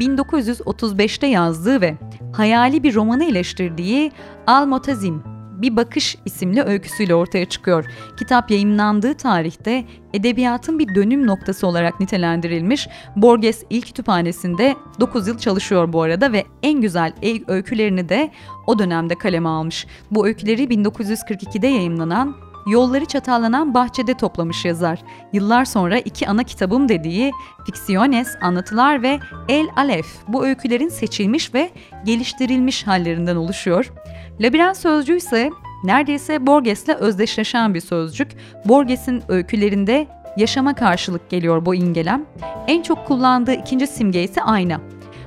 [0.00, 1.96] 1935'te yazdığı ve
[2.32, 4.12] hayali bir romanı eleştirdiği
[4.46, 5.22] Al-Motazim,
[5.52, 7.84] Bir Bakış isimli öyküsüyle ortaya çıkıyor.
[8.16, 9.84] Kitap yayımlandığı tarihte
[10.14, 12.88] edebiyatın bir dönüm noktası olarak nitelendirilmiş.
[13.16, 17.12] Borges ilk kütüphanesinde 9 yıl çalışıyor bu arada ve en güzel
[17.46, 18.30] öykülerini de
[18.66, 19.86] o dönemde kaleme almış.
[20.10, 24.98] Bu öyküleri 1942'de yayımlanan Yolları çatallanan bahçede toplamış yazar.
[25.32, 27.32] Yıllar sonra iki ana kitabım dediği
[27.66, 31.70] Ficciones, Anlatılar ve El Alef bu öykülerin seçilmiş ve
[32.04, 33.92] geliştirilmiş hallerinden oluşuyor.
[34.40, 35.50] Labirent sözcüğü ise
[35.84, 38.32] neredeyse Borges'le özdeşleşen bir sözcük.
[38.64, 40.06] Borges'in öykülerinde
[40.36, 42.26] yaşama karşılık geliyor bu imgelem.
[42.66, 44.80] En çok kullandığı ikinci simge ise ayna.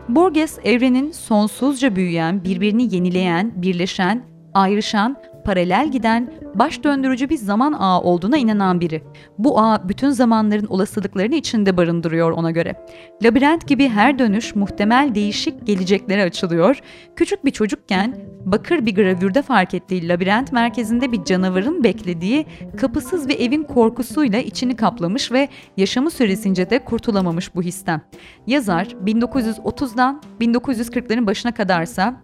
[0.10, 4.24] Borges evrenin sonsuzca büyüyen, birbirini yenileyen, birleşen,
[4.54, 9.04] ayrışan, paralel giden, baş döndürücü bir zaman ağı olduğuna inanan biri.
[9.38, 12.86] Bu ağ bütün zamanların olasılıklarını içinde barındırıyor ona göre.
[13.24, 16.80] Labirent gibi her dönüş muhtemel değişik geleceklere açılıyor.
[17.16, 22.46] Küçük bir çocukken bakır bir gravürde fark ettiği labirent merkezinde bir canavarın beklediği
[22.78, 28.02] kapısız bir evin korkusuyla içini kaplamış ve yaşamı süresince de kurtulamamış bu histen.
[28.48, 32.22] Yazar 1930'dan 1940'ların başına kadarsa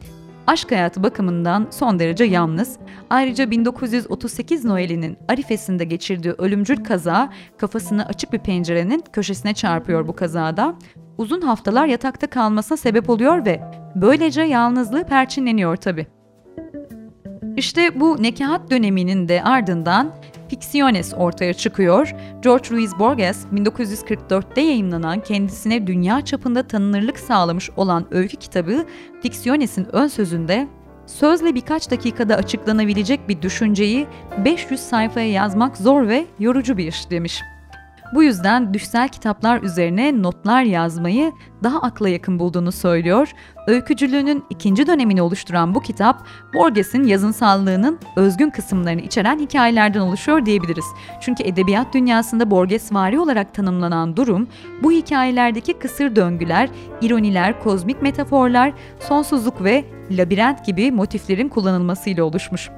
[0.48, 2.78] Aşk hayatı bakımından son derece yalnız.
[3.10, 10.76] Ayrıca 1938 Noel'inin Arifes'inde geçirdiği ölümcül kaza kafasını açık bir pencerenin köşesine çarpıyor bu kazada.
[11.18, 13.62] Uzun haftalar yatakta kalmasına sebep oluyor ve
[13.96, 16.08] böylece yalnızlığı perçinleniyor tabi.
[17.58, 20.12] İşte bu nekahat döneminin de ardından
[20.52, 22.16] Ficciones ortaya çıkıyor.
[22.42, 28.86] George Louis Borges 1944'te yayımlanan kendisine dünya çapında tanınırlık sağlamış olan öykü kitabı
[29.22, 30.68] Ficciones'in ön sözünde
[31.06, 34.08] sözle birkaç dakikada açıklanabilecek bir düşünceyi
[34.46, 37.42] 500 sayfaya yazmak zor ve yorucu bir iş demiş.
[38.14, 41.32] Bu yüzden düşsel kitaplar üzerine notlar yazmayı
[41.64, 43.32] daha akla yakın bulduğunu söylüyor.
[43.68, 50.86] Öykücülüğünün ikinci dönemini oluşturan bu kitap, Borges'in yazınsallığının özgün kısımlarını içeren hikayelerden oluşuyor diyebiliriz.
[51.22, 54.48] Çünkü edebiyat dünyasında Borges vari olarak tanımlanan durum,
[54.84, 56.70] bu hikayelerdeki kısır döngüler,
[57.02, 62.70] ironiler, kozmik metaforlar, sonsuzluk ve labirent gibi motiflerin kullanılmasıyla oluşmuş.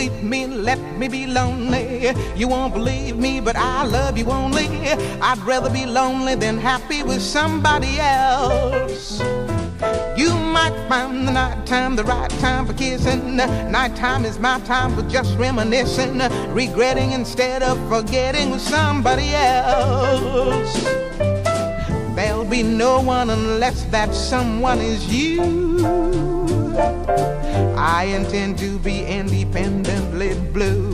[0.00, 2.14] Leave me, let me be lonely.
[2.34, 4.66] You won't believe me, but I love you only.
[5.20, 9.20] I'd rather be lonely than happy with somebody else.
[10.16, 13.36] You might find the night time the right time for kissing.
[13.36, 16.18] Nighttime is my time for just reminiscing,
[16.54, 20.82] regretting instead of forgetting with somebody else.
[22.16, 26.39] There'll be no one unless that someone is you.
[27.76, 30.92] I intend to be independently blue.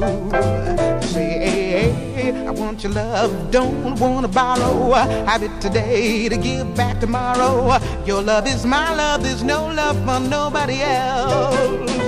[1.03, 4.93] Say, hey, hey, I want your love, don't wanna borrow.
[5.27, 7.79] Have it today to give back tomorrow.
[8.05, 12.06] Your love is my love, there's no love for nobody else.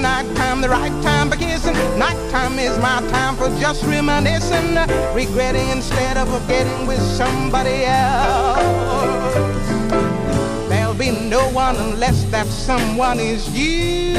[0.00, 1.74] The night time the right time for kissing.
[1.98, 4.76] Nighttime is my time for just reminiscing,
[5.14, 9.34] regretting instead of forgetting with somebody else.
[10.68, 14.16] There'll be no one unless that someone is you.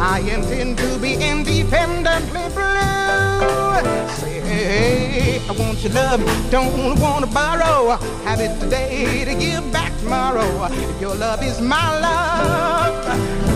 [0.00, 3.78] I intend to be independently blue.
[4.20, 6.20] Say, hey, I want your love,
[6.50, 7.96] don't want to borrow.
[8.24, 10.68] Have it today to give back tomorrow.
[11.00, 13.47] Your love is my love,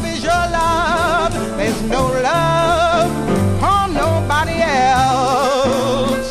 [0.00, 1.32] love is your love.
[1.56, 3.10] There's no love
[3.60, 6.30] for nobody else.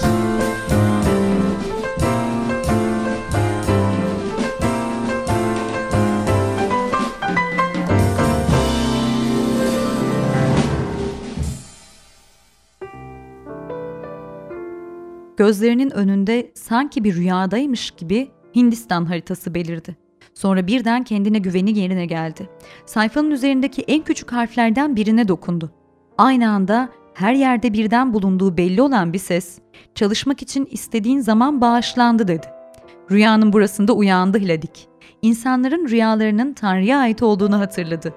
[15.37, 20.08] Gözlerinin önünde sanki bir rüyadaymış gibi Hindistan haritası belirdi.
[20.39, 22.49] Sonra birden kendine güveni yerine geldi.
[22.85, 25.71] Sayfanın üzerindeki en küçük harflerden birine dokundu.
[26.17, 29.59] Aynı anda her yerde birden bulunduğu belli olan bir ses,
[29.95, 32.47] çalışmak için istediğin zaman bağışlandı dedi.
[33.11, 34.87] Rüyanın burasında uyandı Hiladik.
[35.21, 38.13] İnsanların rüyalarının Tanrı'ya ait olduğunu hatırladı.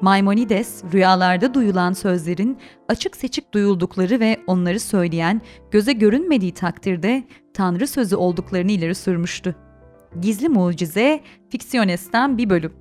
[0.00, 2.58] Maimonides, rüyalarda duyulan sözlerin
[2.88, 5.40] açık seçik duyuldukları ve onları söyleyen,
[5.70, 9.65] göze görünmediği takdirde Tanrı sözü olduklarını ileri sürmüştü.
[10.20, 12.72] Gizli Mucize, Fiksiyones'ten bir bölüm.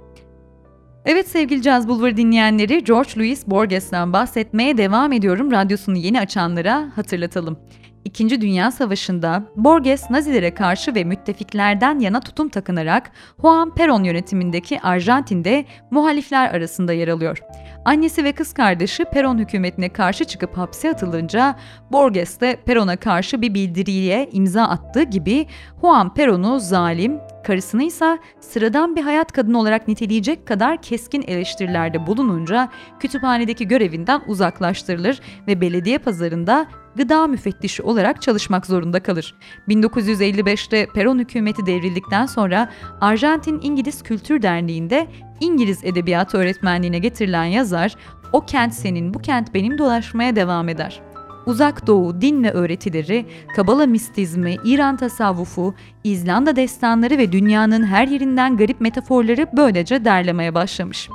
[1.05, 5.51] Evet sevgili Caz Bulvarı dinleyenleri, George Louis Borges'ten bahsetmeye devam ediyorum.
[5.51, 7.59] Radyosunu yeni açanlara hatırlatalım.
[8.05, 15.65] İkinci Dünya Savaşı'nda Borges Nazilere karşı ve müttefiklerden yana tutum takınarak Juan Perón yönetimindeki Arjantin'de
[15.91, 17.39] muhalifler arasında yer alıyor.
[17.85, 21.55] Annesi ve kız kardeşi Perón hükümetine karşı çıkıp hapse atılınca
[21.91, 25.47] Borges de Perón'a karşı bir bildiriye imza attığı gibi
[25.81, 32.69] Juan Perón'u zalim, karısını ise sıradan bir hayat kadını olarak niteleyecek kadar keskin eleştirilerde bulununca
[32.99, 39.35] kütüphanedeki görevinden uzaklaştırılır ve belediye pazarında gıda müfettişi olarak çalışmak zorunda kalır.
[39.69, 42.69] 1955'te Perón hükümeti devrildikten sonra
[43.01, 45.07] Arjantin İngiliz Kültür Derneği'nde
[45.39, 47.95] İngiliz edebiyatı öğretmenliğine getirilen yazar,
[48.33, 51.01] o kent senin, bu kent benim dolaşmaya devam eder.
[51.45, 53.25] Uzak Doğu din ve öğretileri,
[53.55, 55.73] Kabala mistizmi, İran tasavvufu,
[56.03, 61.09] İzlanda destanları ve dünyanın her yerinden garip metaforları böylece derlemeye başlamış.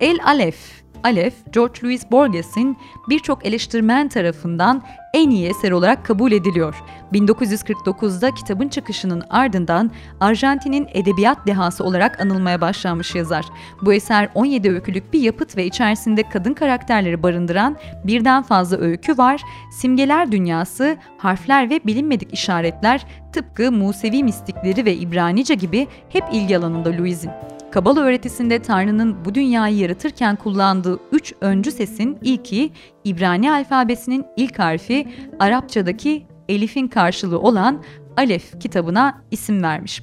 [0.00, 0.75] El Alef
[1.06, 2.76] Aleph, George Louis Borges'in
[3.08, 4.82] birçok eleştirmen tarafından
[5.14, 6.74] en iyi eser olarak kabul ediliyor.
[7.12, 9.90] 1949'da kitabın çıkışının ardından
[10.20, 13.44] Arjantin'in edebiyat dehası olarak anılmaya başlanmış yazar.
[13.82, 19.40] Bu eser 17 öykülük bir yapıt ve içerisinde kadın karakterleri barındıran birden fazla öykü var.
[19.72, 26.88] Simgeler dünyası, harfler ve bilinmedik işaretler tıpkı Musevi mistikleri ve İbranice gibi hep ilgi alanında
[26.88, 27.30] Louis'in.
[27.70, 32.72] Kabala öğretisinde Tanrı'nın bu dünyayı yaratırken kullandığı üç öncü sesin ilki
[33.04, 35.08] İbrani alfabesinin ilk harfi
[35.38, 37.82] Arapçadaki elifin karşılığı olan
[38.16, 40.02] Alef kitabına isim vermiş.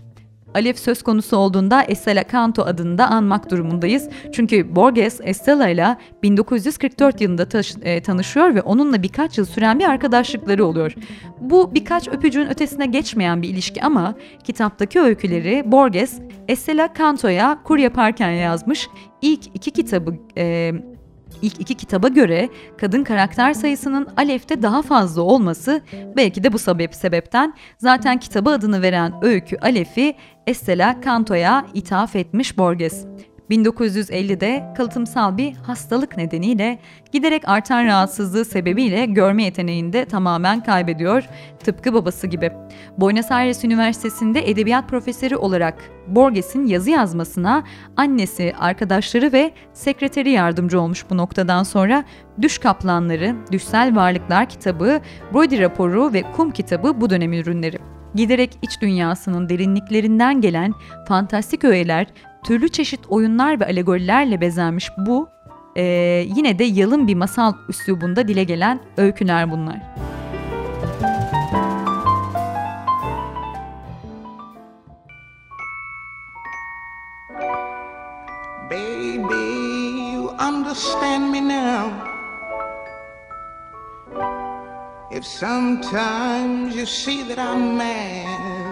[0.53, 4.09] Alef söz konusu olduğunda Estela Canto adını da anmak durumundayız.
[4.33, 9.85] Çünkü Borges Estela ile 1944 yılında taş, e, tanışıyor ve onunla birkaç yıl süren bir
[9.85, 10.95] arkadaşlıkları oluyor.
[11.39, 18.29] Bu birkaç öpücüğün ötesine geçmeyen bir ilişki ama kitaptaki öyküleri Borges Estela Canto'ya kur yaparken
[18.31, 18.89] yazmış.
[19.21, 20.73] İlk iki kitabı e,
[21.43, 25.81] İlk iki kitaba göre kadın karakter sayısının Alef'te daha fazla olması
[26.17, 30.15] belki de bu sebep sebepten zaten kitaba adını veren öykü Alef'i
[30.47, 33.05] Estela Canto'ya ithaf etmiş Borges.
[33.51, 36.79] 1950'de kalıtımsal bir hastalık nedeniyle
[37.11, 41.23] giderek artan rahatsızlığı sebebiyle görme yeteneğini de tamamen kaybediyor,
[41.63, 42.51] tıpkı babası gibi.
[42.97, 45.75] Buenos Aires Üniversitesi'nde edebiyat profesörü olarak
[46.07, 47.63] Borges'in yazı yazmasına
[47.97, 52.03] annesi, arkadaşları ve sekreteri yardımcı olmuş bu noktadan sonra
[52.41, 54.99] Düş Kaplanları, Düşsel Varlıklar kitabı,
[55.33, 57.77] Brody raporu ve Kum kitabı bu dönem ürünleri
[58.15, 60.73] giderek iç dünyasının derinliklerinden gelen
[61.07, 62.07] fantastik öğeler
[62.43, 65.29] türlü çeşit oyunlar ve alegorilerle bezenmiş bu
[65.75, 65.83] e,
[66.35, 69.81] yine de yalın bir masal üslubunda dile gelen öyküler bunlar.
[80.73, 81.85] Understand me now.
[85.11, 88.62] If sometimes you see that I'm mad,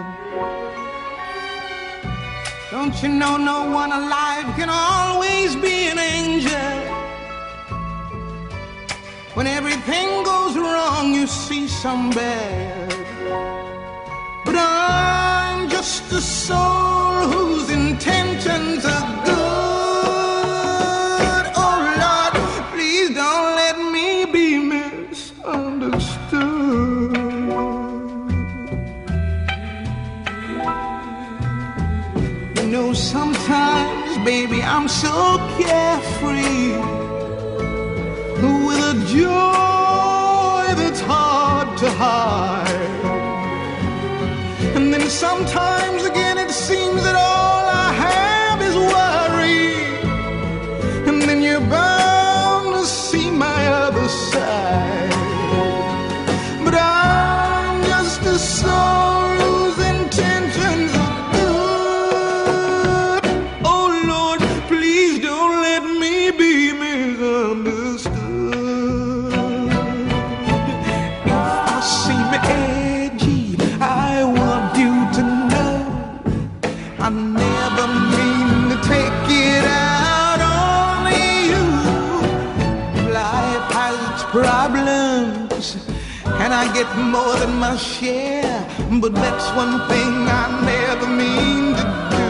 [2.82, 6.72] don't you know no one alive can always be an angel?
[9.34, 12.88] When everything goes wrong, you see some bad.
[14.44, 17.51] But I'm just a soul whose
[34.64, 36.61] I'm so carefree
[87.62, 88.60] my share.
[89.00, 91.84] But that's one thing I never mean to
[92.14, 92.28] do,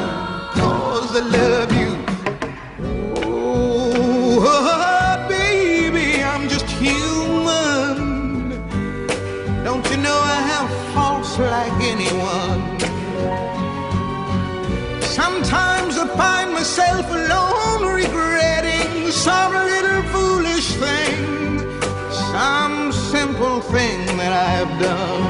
[0.60, 1.92] cause I love you.
[4.44, 7.96] Oh, baby, I'm just human.
[9.64, 12.60] Don't you know I have faults like anyone?
[15.20, 21.16] Sometimes I find myself alone regretting some little foolish thing,
[22.32, 25.21] some simple thing that I've done.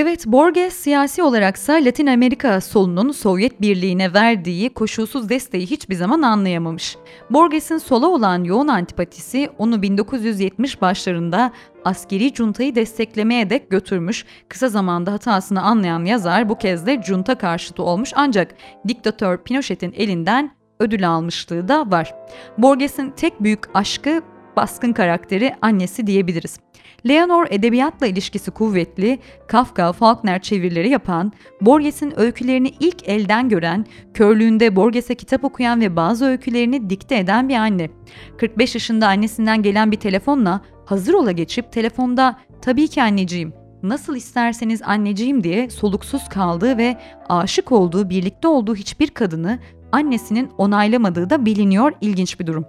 [0.00, 6.96] Evet, Borges siyasi olaraksa Latin Amerika solunun Sovyet Birliği'ne verdiği koşulsuz desteği hiçbir zaman anlayamamış.
[7.30, 11.52] Borges'in sola olan yoğun antipatisi onu 1970 başlarında
[11.84, 14.24] askeri cuntayı desteklemeye dek götürmüş.
[14.48, 18.54] Kısa zamanda hatasını anlayan yazar bu kez de junta karşıtı olmuş ancak
[18.88, 22.14] diktatör Pinochet'in elinden ödül almışlığı da var.
[22.58, 24.22] Borges'in tek büyük aşkı
[24.56, 26.69] baskın karakteri annesi diyebiliriz.
[27.08, 35.14] Leonor edebiyatla ilişkisi kuvvetli, Kafka, Faulkner çevirileri yapan, Borges'in öykülerini ilk elden gören, körlüğünde Borges'e
[35.14, 37.90] kitap okuyan ve bazı öykülerini dikte eden bir anne.
[38.38, 44.82] 45 yaşında annesinden gelen bir telefonla hazır ola geçip telefonda tabii ki anneciğim, nasıl isterseniz
[44.82, 46.96] anneciğim diye soluksuz kaldığı ve
[47.28, 49.58] aşık olduğu, birlikte olduğu hiçbir kadını
[49.92, 52.66] annesinin onaylamadığı da biliniyor ilginç bir durum.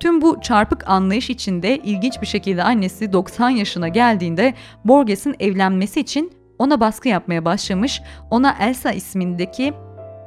[0.00, 6.32] Tüm bu çarpık anlayış içinde ilginç bir şekilde annesi 90 yaşına geldiğinde Borges'in evlenmesi için
[6.58, 8.02] ona baskı yapmaya başlamış.
[8.30, 9.72] Ona Elsa ismindeki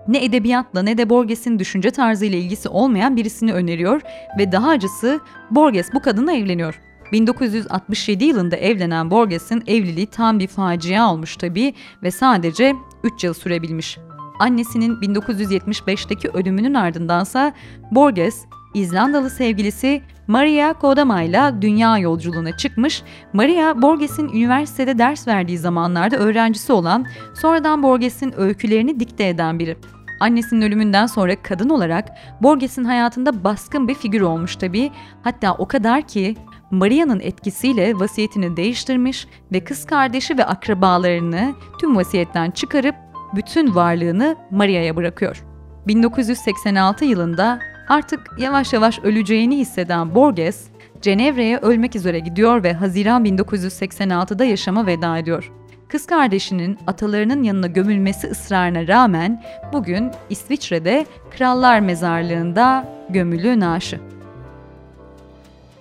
[0.07, 4.01] ne edebiyatla ne de Borges'in düşünce tarzıyla ilgisi olmayan birisini öneriyor
[4.37, 5.19] ve daha acısı
[5.51, 6.79] Borges bu kadınla evleniyor.
[7.11, 13.97] 1967 yılında evlenen Borges'in evliliği tam bir facia olmuş tabii ve sadece 3 yıl sürebilmiş.
[14.39, 17.53] Annesinin 1975'teki ölümünün ardındansa
[17.91, 23.03] Borges İzlandalı sevgilisi Maria Kodama ile dünya yolculuğuna çıkmış.
[23.33, 29.77] Maria, Borges'in üniversitede ders verdiği zamanlarda öğrencisi olan, sonradan Borges'in öykülerini dikte eden biri.
[30.19, 32.09] Annesinin ölümünden sonra kadın olarak
[32.41, 34.91] Borges'in hayatında baskın bir figür olmuş tabii.
[35.23, 36.35] Hatta o kadar ki
[36.71, 42.95] Maria'nın etkisiyle vasiyetini değiştirmiş ve kız kardeşi ve akrabalarını tüm vasiyetten çıkarıp
[43.35, 45.43] bütün varlığını Maria'ya bırakıyor.
[45.87, 47.59] 1986 yılında
[47.89, 50.63] Artık yavaş yavaş öleceğini hisseden Borges,
[51.01, 55.51] Cenevre'ye ölmek üzere gidiyor ve Haziran 1986'da yaşama veda ediyor.
[55.87, 61.05] Kız kardeşinin atalarının yanına gömülmesi ısrarına rağmen bugün İsviçre'de
[61.37, 63.99] Krallar Mezarlığı'nda gömülü naaşı.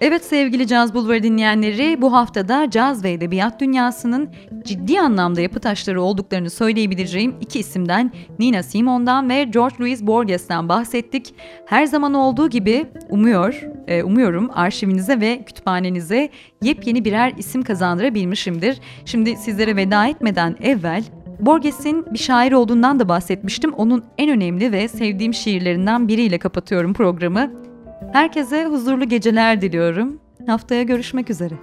[0.01, 4.29] Evet sevgili Caz Bulvarı dinleyenleri bu haftada caz ve edebiyat dünyasının
[4.65, 11.35] ciddi anlamda yapı taşları olduklarını söyleyebileceğim iki isimden Nina Simone'dan ve George Louis Borges'ten bahsettik.
[11.67, 16.29] Her zaman olduğu gibi umuyor, e, umuyorum arşivinize ve kütüphanenize
[16.63, 18.81] yepyeni birer isim kazandırabilmişimdir.
[19.05, 21.05] Şimdi sizlere veda etmeden evvel
[21.41, 23.73] Borges'in bir şair olduğundan da bahsetmiştim.
[23.73, 27.70] Onun en önemli ve sevdiğim şiirlerinden biriyle kapatıyorum programı.
[28.09, 30.21] Herkese huzurlu geceler diliyorum.
[30.47, 31.55] Haftaya görüşmek üzere.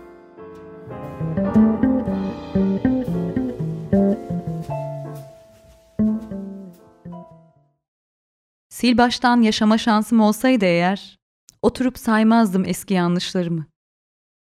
[8.77, 11.19] Sil baştan yaşama şansım olsaydı eğer,
[11.61, 13.65] oturup saymazdım eski yanlışlarımı.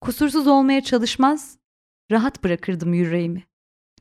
[0.01, 1.57] Kusursuz olmaya çalışmaz,
[2.11, 3.43] rahat bırakırdım yüreğimi.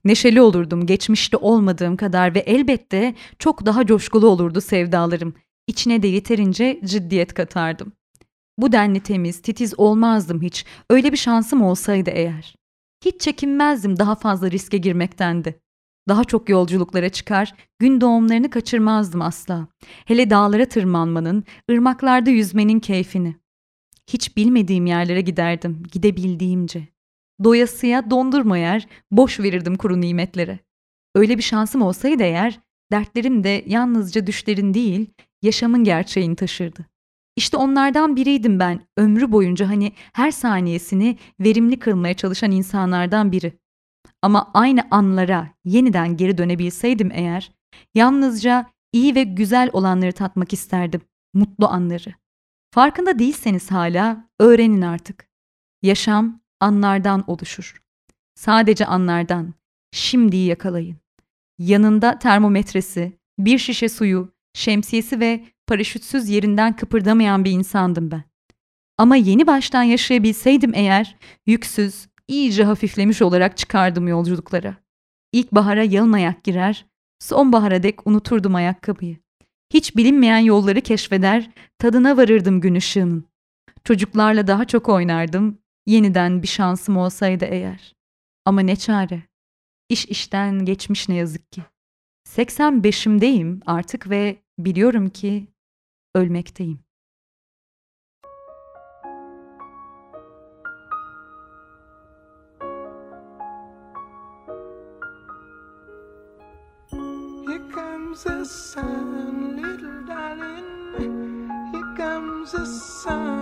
[0.04, 5.34] Neşeli olurdum geçmişte olmadığım kadar ve elbette çok daha coşkulu olurdu sevdalarım.
[5.66, 7.92] İçine de yeterince ciddiyet katardım.
[8.58, 10.64] Bu denli temiz, titiz olmazdım hiç.
[10.90, 12.54] Öyle bir şansım olsaydı eğer.
[13.04, 15.54] Hiç çekinmezdim daha fazla riske girmekten de.
[16.08, 19.68] Daha çok yolculuklara çıkar, gün doğumlarını kaçırmazdım asla.
[20.04, 23.36] Hele dağlara tırmanmanın, ırmaklarda yüzmenin keyfini.
[24.06, 26.88] Hiç bilmediğim yerlere giderdim, gidebildiğimce.
[27.44, 30.58] Doyasıya dondurma yer, boş verirdim kuru nimetlere.
[31.14, 32.60] Öyle bir şansım olsaydı eğer,
[32.92, 35.10] dertlerim de yalnızca düşlerin değil,
[35.42, 36.86] yaşamın gerçeğini taşırdı.
[37.36, 43.52] İşte onlardan biriydim ben, ömrü boyunca hani her saniyesini verimli kılmaya çalışan insanlardan biri.
[44.22, 47.52] Ama aynı anlara yeniden geri dönebilseydim eğer,
[47.94, 51.00] yalnızca iyi ve güzel olanları tatmak isterdim,
[51.34, 52.14] mutlu anları.
[52.74, 55.28] Farkında değilseniz hala öğrenin artık.
[55.82, 57.82] Yaşam anlardan oluşur.
[58.34, 59.54] Sadece anlardan.
[59.92, 61.01] Şimdiyi yakalayın.
[61.58, 68.22] Yanında termometresi, bir şişe suyu, şemsiyesi ve paraşütsüz yerinden kıpırdamayan bir insandım ben.
[68.98, 74.76] Ama yeni baştan yaşayabilseydim eğer, yüksüz, iyice hafiflemiş olarak çıkardım yolculuklara.
[75.32, 76.86] İlkbahara yalın ayak girer,
[77.18, 79.16] sonbahara dek unuturdum ayakkabıyı.
[79.74, 83.24] Hiç bilinmeyen yolları keşfeder, tadına varırdım gün ışığının.
[83.84, 87.94] Çocuklarla daha çok oynardım, yeniden bir şansım olsaydı eğer.
[88.44, 89.22] Ama ne çare.
[89.92, 91.62] İş işten geçmiş ne yazık ki.
[92.28, 95.46] 85'imdeyim artık ve biliyorum ki
[96.14, 96.78] ölmekteyim.
[106.90, 111.48] Here comes the sun, little darling.
[111.72, 113.41] Here comes the sun.